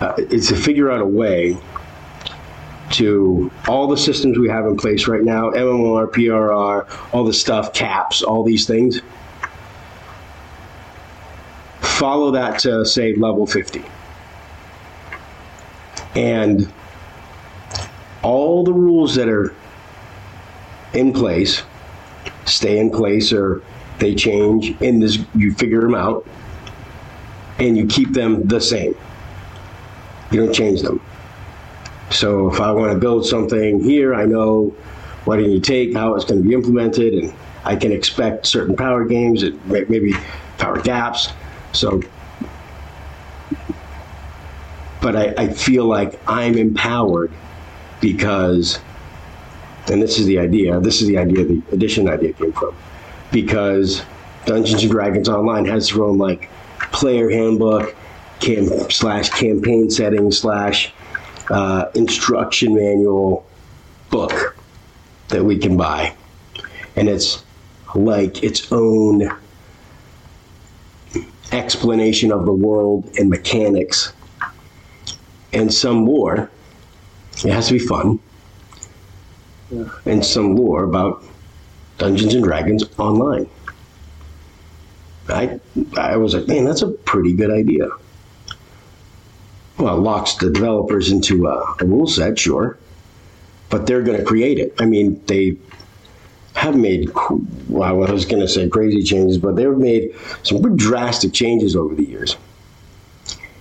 [0.00, 1.56] uh, is to figure out a way
[2.90, 7.72] to all the systems we have in place right now, MRR, PRR, all the stuff,
[7.72, 9.00] caps, all these things.
[11.80, 13.84] Follow that to say level 50.
[16.14, 16.72] And
[18.22, 19.54] all the rules that are
[20.94, 21.62] in place
[22.48, 23.62] stay in place or
[23.98, 26.26] they change in this you figure them out
[27.58, 28.96] and you keep them the same.
[30.30, 31.00] You don't change them.
[32.10, 34.74] So if i want to build something here i know
[35.24, 37.34] what to take how it's going to be implemented and
[37.64, 40.14] i can expect certain power games and maybe
[40.56, 41.32] power gaps.
[41.72, 42.00] So
[45.02, 47.32] but I, I feel like i'm empowered
[48.00, 48.78] because,
[49.90, 52.74] and this is the idea, this is the idea the edition idea came from,
[53.32, 54.02] because
[54.46, 56.50] Dungeons and Dragons Online has their own like
[56.92, 57.94] player handbook,
[58.40, 60.92] cam slash campaign setting slash
[61.50, 63.46] uh, instruction manual
[64.10, 64.56] book
[65.28, 66.14] that we can buy,
[66.96, 67.44] and it's
[67.94, 69.30] like its own
[71.52, 74.12] explanation of the world and mechanics.
[75.52, 76.50] And some more.
[77.44, 78.20] It has to be fun.
[79.70, 79.88] Yeah.
[80.06, 81.22] And some lore about
[81.98, 83.48] Dungeons and Dragons online.
[85.28, 85.60] I
[85.96, 87.88] I was like, man, that's a pretty good idea.
[89.76, 92.78] Well, it locks the developers into a, a rule set, sure,
[93.68, 94.74] but they're going to create it.
[94.80, 95.56] I mean, they
[96.54, 97.10] have made,
[97.68, 101.76] well, I was going to say crazy changes, but they've made some pretty drastic changes
[101.76, 102.36] over the years.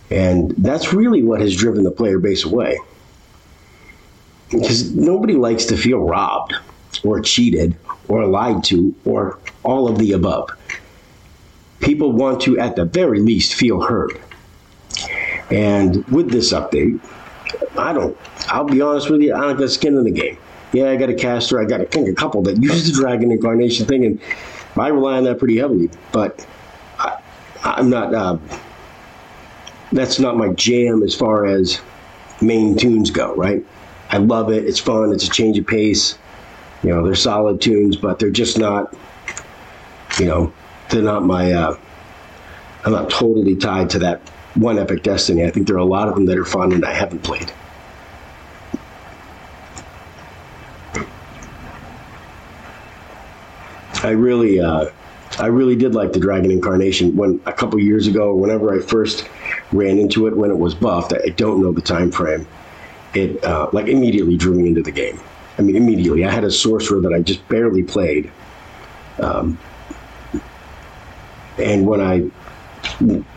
[0.09, 2.79] And that's really what has driven the player base away
[4.49, 6.55] because nobody likes to feel robbed
[7.03, 7.75] or cheated
[8.07, 10.49] or lied to or all of the above.
[11.79, 14.19] People want to, at the very least, feel heard.
[15.51, 16.99] And with this update,
[17.77, 20.37] I don't, I'll be honest with you, I don't got skin in the game.
[20.73, 23.31] Yeah, I got a caster, I got a, think a couple that use the Dragon
[23.31, 24.19] Incarnation thing, and
[24.75, 25.89] I rely on that pretty heavily.
[26.11, 26.45] But
[26.99, 27.19] I,
[27.63, 28.37] am not, uh,
[29.91, 31.79] that's not my jam as far as
[32.41, 33.65] main toons go, right?
[34.09, 34.65] I love it.
[34.65, 35.11] It's fun.
[35.11, 36.17] It's a change of pace.
[36.83, 38.95] You know, they're solid toons, but they're just not.
[40.19, 40.53] You know,
[40.89, 41.51] they're not my.
[41.51, 41.77] Uh,
[42.85, 44.21] I'm not totally tied to that
[44.55, 45.43] one Epic Destiny.
[45.43, 47.51] I think there are a lot of them that are fun and I haven't played.
[54.03, 54.85] I really, uh,
[55.39, 57.15] I really did like the Dragon Incarnation.
[57.15, 59.27] When a couple years ago, whenever I first
[59.73, 62.47] ran into it, when it was buffed, I don't know the time frame
[63.13, 65.19] it uh, like immediately drew me into the game.
[65.57, 66.23] I mean, immediately.
[66.23, 68.31] I had a sorcerer that I just barely played,
[69.19, 69.57] um,
[71.57, 72.29] and when I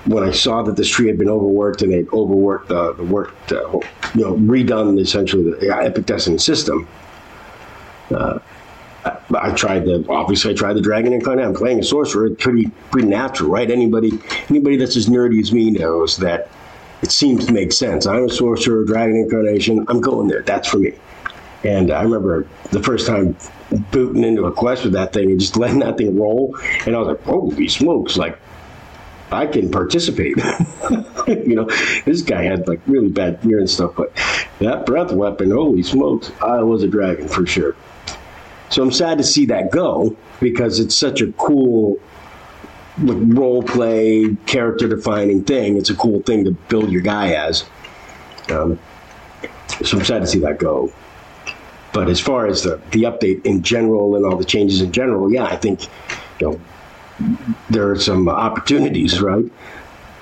[0.06, 3.35] when I saw that this tree had been overworked and they'd overworked the, the work,
[3.50, 3.56] uh,
[4.14, 6.87] you know, redone essentially the Epic Destiny system.
[8.11, 8.38] Uh,
[9.04, 11.44] I, I, tried the obviously I tried the Dragon Incarnate.
[11.44, 12.30] I'm playing a sorcerer.
[12.30, 13.70] Pretty pretty natural, right?
[13.70, 14.12] Anybody
[14.48, 16.50] anybody that's as nerdy as me knows that
[17.02, 18.06] it seems to make sense.
[18.06, 19.85] I'm a sorcerer, dragon incarnation.
[19.88, 20.42] I'm going there.
[20.42, 20.92] That's for me.
[21.64, 23.37] And I remember the first time
[23.90, 26.56] booting into a quest with that thing and just letting that thing roll,
[26.87, 28.38] and I was like, "Holy smokes!" Like
[29.31, 30.37] I can participate.
[31.27, 31.68] you know,
[32.04, 34.12] this guy had like really bad fear and stuff, but
[34.60, 37.77] that breath weapon, holy smokes, I was a dragon for sure.
[38.70, 41.98] So I'm sad to see that go because it's such a cool
[43.01, 45.77] role play, character defining thing.
[45.77, 47.65] It's a cool thing to build your guy as.
[48.51, 48.79] Um,
[49.85, 50.92] so I'm sad to see that go.
[51.92, 55.33] But as far as the, the update in general and all the changes in general,
[55.33, 55.85] yeah, I think
[56.38, 56.61] you know
[57.69, 59.44] there are some opportunities, right?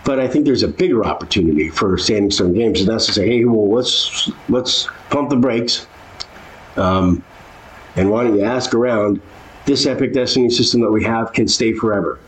[0.05, 3.45] But I think there's a bigger opportunity for Standing Games, and that's to say, hey,
[3.45, 5.87] well, let's let's pump the brakes,
[6.76, 7.22] um,
[7.97, 9.20] and why don't you ask around?
[9.66, 12.18] This Epic Destiny system that we have can stay forever.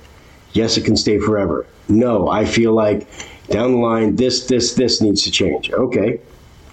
[0.53, 1.67] Yes, it can stay forever.
[1.89, 3.07] No, I feel like
[3.49, 5.71] down the line, this, this, this needs to change.
[5.73, 6.21] Okay,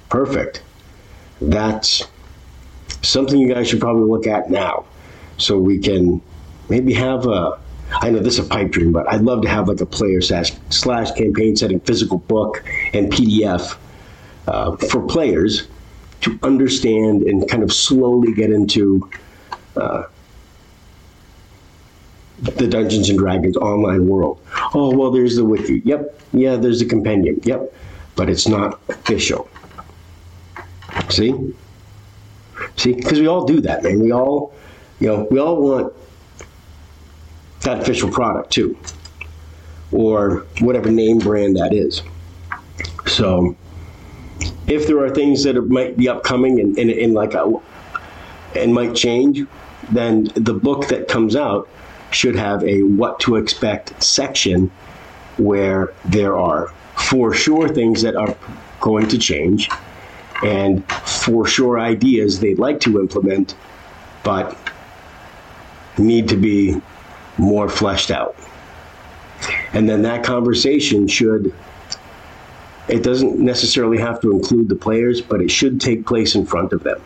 [0.09, 0.61] perfect.
[1.41, 2.03] That's
[3.01, 4.85] something you guys should probably look at now,
[5.37, 6.21] so we can
[6.69, 7.59] maybe have a
[7.91, 10.21] I know this is a pipe dream, but I'd love to have like a player
[10.21, 12.63] slash, slash campaign setting physical book
[12.93, 13.77] and PDF
[14.47, 15.67] uh, for players
[16.21, 19.09] to understand and kind of slowly get into
[19.75, 20.03] uh,
[22.39, 24.39] the Dungeons and Dragons online world.
[24.73, 25.81] Oh, well, there's the wiki.
[25.85, 26.21] Yep.
[26.33, 27.39] Yeah, there's the compendium.
[27.43, 27.73] Yep.
[28.15, 29.49] But it's not official.
[31.09, 31.33] See?
[32.75, 32.93] See?
[32.93, 33.99] Because we all do that, man.
[33.99, 34.53] We all,
[34.99, 35.93] you know, we all want
[37.61, 38.77] that official product too,
[39.91, 42.01] or whatever name brand that is.
[43.05, 43.55] So,
[44.67, 47.51] if there are things that might be upcoming and, and, and like a,
[48.55, 49.45] and might change,
[49.91, 51.67] then the book that comes out
[52.11, 54.71] should have a what to expect section
[55.37, 58.35] where there are for sure things that are
[58.79, 59.69] going to change
[60.43, 63.55] and for sure ideas they'd like to implement
[64.23, 64.57] but
[65.97, 66.79] need to be
[67.37, 68.35] more fleshed out.
[69.73, 71.53] And then that conversation should,
[72.87, 76.73] it doesn't necessarily have to include the players, but it should take place in front
[76.73, 77.01] of them.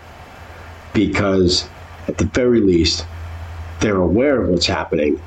[0.94, 1.68] Because
[2.08, 3.06] at the very least,
[3.82, 5.20] they're aware of what's happening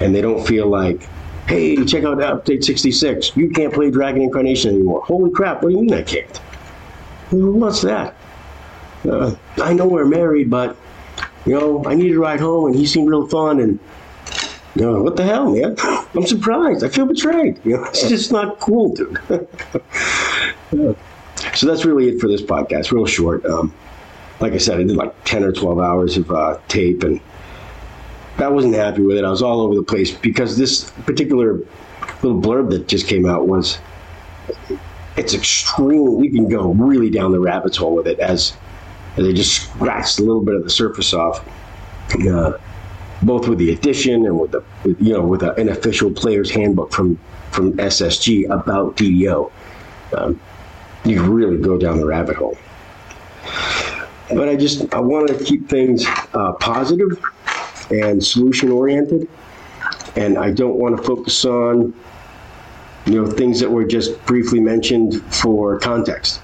[0.00, 1.08] and they don't feel like,
[1.46, 3.36] hey, check out update 66.
[3.36, 5.02] You can't play Dragon Incarnation anymore.
[5.02, 6.36] Holy crap, what do you mean I can't?
[7.30, 8.16] What's that?
[9.08, 10.76] Uh, I know we're married, but
[11.46, 13.78] you know, I needed to ride home and he seemed real fun and
[14.76, 15.76] you know, what the hell, man?
[16.14, 16.84] I'm surprised.
[16.84, 17.60] I feel betrayed.
[17.64, 19.18] You know, it's just not cool, dude.
[20.70, 22.92] so that's really it for this podcast.
[22.92, 23.44] Real short.
[23.46, 23.74] Um,
[24.40, 27.20] like I said, I did like 10 or 12 hours of uh, tape and
[28.38, 29.24] I wasn't happy with it.
[29.24, 31.60] I was all over the place because this particular
[32.22, 33.78] little blurb that just came out was
[35.16, 36.16] it's extreme.
[36.16, 38.56] We can go really down the rabbit's hole with it as
[39.16, 41.46] and they just scratched a little bit of the surface off.
[42.26, 42.52] Uh,
[43.22, 46.50] both with the edition and with the with, you know with a, an official player's
[46.50, 47.18] handbook from
[47.50, 49.50] from SSG about DDO.
[50.16, 50.40] Um,
[51.04, 52.56] you really go down the rabbit hole.
[54.32, 56.04] But I just I wanted to keep things
[56.34, 57.22] uh, positive
[57.90, 59.28] and solution oriented,
[60.16, 61.94] and I don't want to focus on
[63.06, 66.40] you know things that were just briefly mentioned for context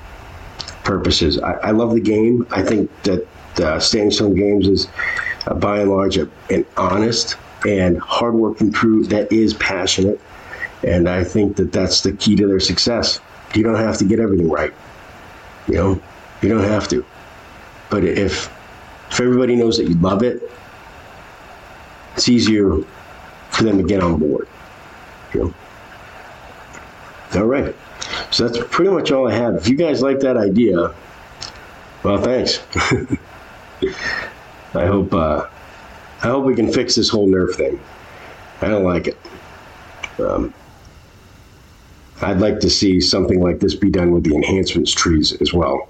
[0.84, 1.39] purposes.
[1.41, 2.47] I, I love the game.
[2.51, 3.26] I think that
[3.61, 4.89] uh, Standing Stone Games is,
[5.47, 10.20] uh, by and large, a, an honest and hardworking crew that is passionate.
[10.84, 13.20] And I think that that's the key to their success.
[13.55, 14.72] You don't have to get everything right.
[15.66, 16.03] You know,
[16.43, 17.05] you don't have to.
[17.91, 18.53] But if
[19.11, 20.43] if everybody knows that you love it,
[22.14, 22.78] it's easier
[23.51, 24.49] for them to get on board.
[25.32, 25.55] You know.
[27.41, 27.74] All right.
[28.30, 29.55] So that's pretty much all I have.
[29.55, 30.95] If you guys like that idea,
[32.03, 32.62] well, thanks.
[34.74, 35.47] I hope uh,
[36.22, 37.80] I hope we can fix this whole nerf thing.
[38.62, 39.18] I don't like it.
[40.18, 40.53] Um,
[42.22, 45.89] I'd like to see something like this be done with the enhancements trees as well.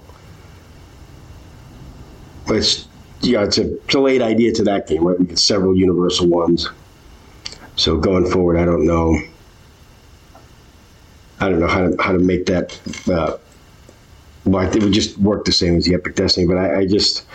[2.49, 2.87] It's
[3.21, 5.19] yeah, it's a, late idea to that game, right?
[5.19, 6.69] We get several universal ones.
[7.75, 9.19] So going forward, I don't know.
[11.39, 12.79] I don't know how to how to make that.
[13.07, 13.37] Uh,
[14.45, 16.79] well, I think it would just work the same as the Epic Destiny, but I,
[16.79, 17.25] I just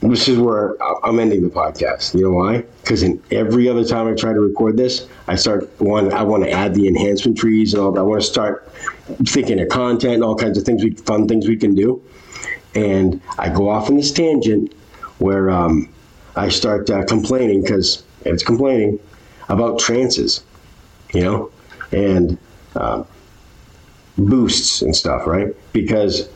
[0.00, 2.14] this is where I'm ending the podcast.
[2.14, 2.64] You know why?
[2.82, 6.12] Because in every other time I try to record this, I start one.
[6.12, 8.00] I want to add the enhancement trees and all that.
[8.00, 8.70] I want to start
[9.26, 12.02] thinking of content and all kinds of things, we fun things we can do.
[12.76, 14.74] And I go off on this tangent
[15.18, 15.88] where um,
[16.36, 19.00] I start uh, complaining because it's complaining
[19.48, 20.44] about trances.
[21.14, 21.50] You know,
[21.92, 22.36] and
[22.74, 23.04] uh,
[24.18, 25.54] boosts and stuff, right?
[25.72, 26.28] Because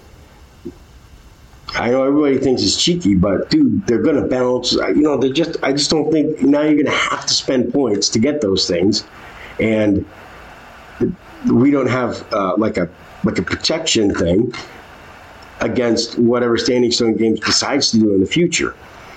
[1.74, 4.72] I know everybody thinks it's cheeky, but dude, they're gonna balance.
[4.72, 5.62] You know, they're just.
[5.62, 9.04] I just don't think now you're gonna have to spend points to get those things,
[9.58, 10.04] and
[11.52, 12.88] we don't have uh, like a
[13.24, 14.52] like a protection thing
[15.60, 18.74] against whatever Standing Stone Games decides to do in the future.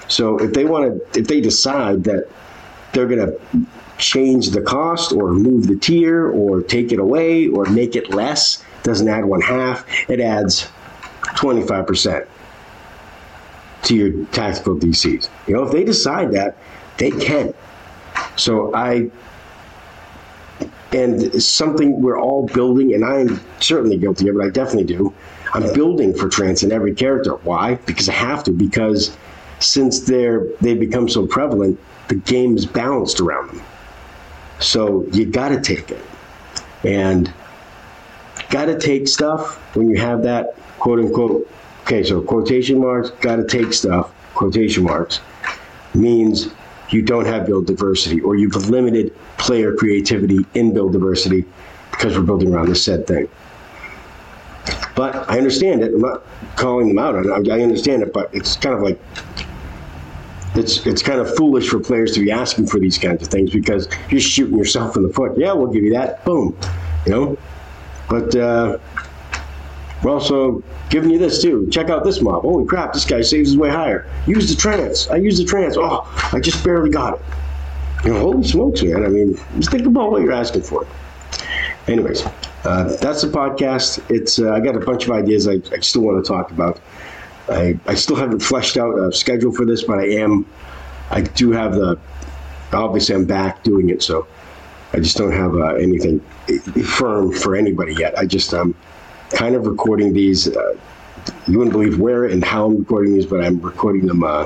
[0.08, 2.28] So if they want to, if they decide that
[2.94, 3.34] they're gonna
[3.98, 8.64] change the cost or move the tier or take it away or make it less.
[8.84, 10.68] Doesn't add one half, it adds
[11.36, 12.28] 25%
[13.84, 15.30] to your tactical DCs.
[15.48, 16.58] You know, if they decide that,
[16.98, 17.54] they can.
[18.36, 19.10] So I
[20.92, 24.42] and something we're all building, and I'm certainly guilty of it.
[24.42, 25.14] I definitely do.
[25.54, 27.36] I'm building for trance in every character.
[27.36, 27.76] Why?
[27.76, 28.52] Because I have to.
[28.52, 29.16] Because
[29.60, 33.62] since they're they've become so prevalent, the game is balanced around them.
[34.60, 36.04] So you got to take it,
[36.84, 37.32] and
[38.50, 41.50] got to take stuff when you have that quote unquote.
[41.84, 43.12] Okay, so quotation marks.
[43.12, 44.14] Got to take stuff.
[44.34, 45.22] Quotation marks
[45.94, 46.50] means
[46.90, 51.46] you don't have build diversity or you've limited player creativity in build diversity
[51.92, 53.28] because we're building around this said thing.
[54.96, 55.94] But I understand it.
[55.94, 56.24] I'm not
[56.56, 57.16] calling them out.
[57.16, 59.00] I, I understand it, but it's kind of like
[60.56, 63.52] it's it's kind of foolish for players to be asking for these kinds of things
[63.52, 65.38] because you're shooting yourself in the foot.
[65.38, 66.24] Yeah, we'll give you that.
[66.26, 66.58] Boom,
[67.06, 67.38] you know.
[68.10, 68.78] But uh,
[70.04, 71.68] we're also giving you this too.
[71.72, 72.44] Check out this mob.
[72.44, 74.10] Holy crap, this guy saves his way higher.
[74.28, 75.10] Use the trance.
[75.10, 75.76] I use the trance.
[75.78, 77.26] Oh, I just barely got it.
[78.06, 79.06] You know, holy smokes, man.
[79.06, 80.86] I mean, just think about what you're asking for.
[81.88, 82.26] Anyways,
[82.64, 84.02] uh, that's the podcast.
[84.10, 86.80] It's uh, I got a bunch of ideas I, I still want to talk about.
[87.50, 90.46] I, I still haven't fleshed out a schedule for this, but I am.
[91.12, 92.00] I do have the.
[92.72, 94.26] Obviously, I'm back doing it, so
[94.94, 96.22] I just don't have uh, anything
[96.86, 98.18] firm for anybody yet.
[98.18, 98.74] I just um,
[99.32, 100.48] kind of recording these.
[100.48, 100.78] Uh,
[101.48, 104.24] you wouldn't believe where and how I'm recording these, but I'm recording them.
[104.24, 104.46] Uh,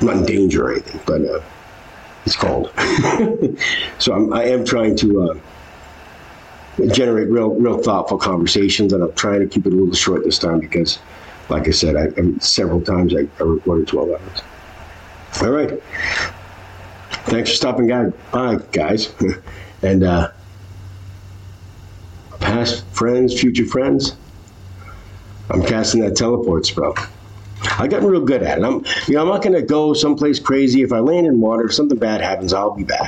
[0.00, 1.40] I'm not in danger or anything, but uh,
[2.26, 2.70] it's cold.
[3.98, 5.38] so I'm, I am trying to uh,
[6.88, 10.38] generate real, real thoughtful conversations, and I'm trying to keep it a little short this
[10.38, 10.98] time because,
[11.48, 14.42] like I said, I, I several times I, I recorded 12 hours.
[15.42, 15.82] All right.
[17.26, 18.12] Thanks for stopping guys.
[18.32, 19.12] by, guys.
[19.82, 20.30] and uh,
[22.40, 24.16] past friends, future friends.
[25.50, 26.94] I'm casting that teleport spell.
[27.78, 28.64] I got real good at it.
[28.64, 30.82] I'm, you know, I'm not going to go someplace crazy.
[30.82, 33.00] If I land in water, if something bad happens, I'll be back.